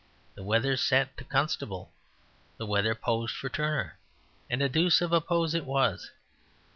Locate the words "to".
1.17-1.23